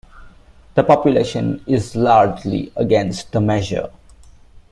[0.73, 3.91] The population is largely against the measure.